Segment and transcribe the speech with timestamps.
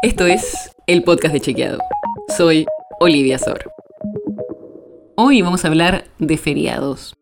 [0.00, 1.80] Esto es el podcast de Chequeado.
[2.36, 2.66] Soy
[3.00, 3.72] Olivia Sor.
[5.16, 7.16] Hoy vamos a hablar de feriados.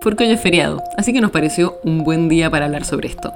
[0.00, 3.32] Porque hoy es feriado, así que nos pareció un buen día para hablar sobre esto.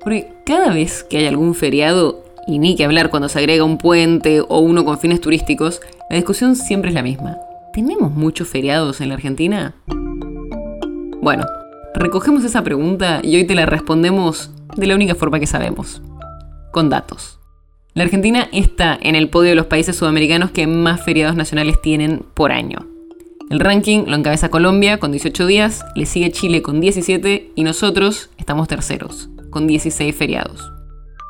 [0.00, 3.76] Porque cada vez que hay algún feriado, y ni que hablar cuando se agrega un
[3.76, 7.36] puente o uno con fines turísticos, la discusión siempre es la misma.
[7.74, 9.74] ¿Tenemos muchos feriados en la Argentina?
[11.20, 11.44] Bueno,
[11.92, 16.00] recogemos esa pregunta y hoy te la respondemos de la única forma que sabemos,
[16.72, 17.43] con datos.
[17.94, 22.24] La Argentina está en el podio de los países sudamericanos que más feriados nacionales tienen
[22.34, 22.88] por año.
[23.50, 28.30] El ranking lo encabeza Colombia con 18 días, le sigue Chile con 17 y nosotros
[28.36, 30.72] estamos terceros, con 16 feriados.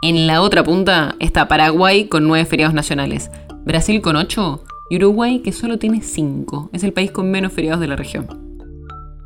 [0.01, 3.31] En la otra punta está Paraguay con 9 feriados nacionales,
[3.67, 6.71] Brasil con 8 y Uruguay que solo tiene 5.
[6.73, 8.27] Es el país con menos feriados de la región.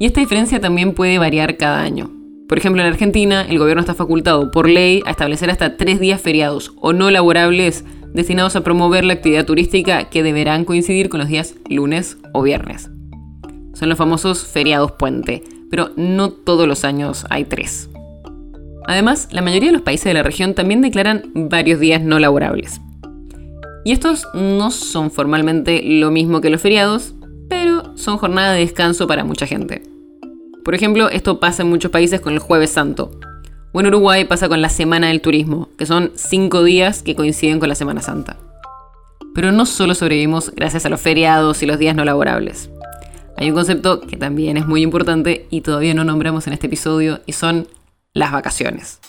[0.01, 2.18] Y esta diferencia también puede variar cada año.
[2.48, 6.20] Por ejemplo, en Argentina, el gobierno está facultado por ley a establecer hasta tres días
[6.20, 7.84] feriados o no laborables
[8.15, 12.91] destinados a promover la actividad turística que deberán coincidir con los días lunes o viernes.
[13.74, 17.91] Son los famosos feriados puente, pero no todos los años hay tres.
[18.87, 22.80] Además, la mayoría de los países de la región también declaran varios días no laborables.
[23.85, 27.15] Y estos no son formalmente lo mismo que los feriados,
[27.51, 29.82] pero son jornada de descanso para mucha gente.
[30.69, 33.11] Por ejemplo, esto pasa en muchos países con el Jueves Santo.
[33.73, 37.59] O en Uruguay pasa con la Semana del Turismo, que son cinco días que coinciden
[37.59, 38.37] con la Semana Santa.
[39.35, 42.69] Pero no solo sobrevivimos gracias a los feriados y los días no laborables.
[43.38, 47.21] Hay un concepto que también es muy importante y todavía no nombramos en este episodio
[47.25, 47.66] y son
[48.13, 49.01] las vacaciones.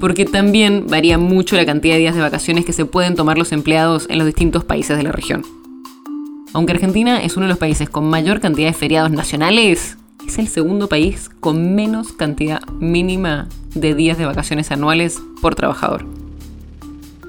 [0.00, 3.52] Porque también varía mucho la cantidad de días de vacaciones que se pueden tomar los
[3.52, 5.44] empleados en los distintos países de la región.
[6.52, 9.96] Aunque Argentina es uno de los países con mayor cantidad de feriados nacionales,
[10.26, 16.06] es el segundo país con menos cantidad mínima de días de vacaciones anuales por trabajador.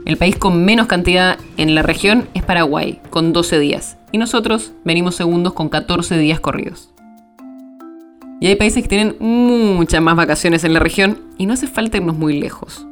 [0.05, 4.71] El país con menos cantidad en la región es Paraguay, con 12 días, y nosotros
[4.85, 6.89] venimos segundos con 14 días corridos.
[8.39, 11.97] Y hay países que tienen muchas más vacaciones en la región y no hace falta
[11.97, 12.85] irnos muy lejos.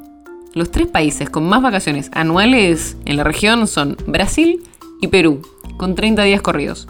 [0.53, 4.63] Los tres países con más vacaciones anuales en la región son Brasil
[5.01, 5.41] y Perú,
[5.77, 6.87] con 30 días corridos.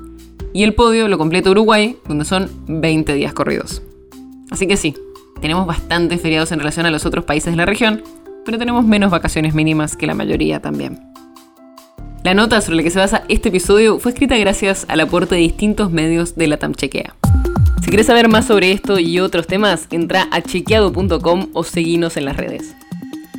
[0.55, 3.81] Y el podio lo completa Uruguay, donde son 20 días corridos.
[4.49, 4.95] Así que sí,
[5.41, 8.01] tenemos bastantes feriados en relación a los otros países de la región,
[8.45, 11.01] pero tenemos menos vacaciones mínimas que la mayoría también.
[12.23, 15.41] La nota sobre la que se basa este episodio fue escrita gracias al aporte de
[15.41, 17.13] distintos medios de la Chequea.
[17.81, 22.23] Si quieres saber más sobre esto y otros temas, entra a chequeado.com o seguinos en
[22.23, 22.77] las redes.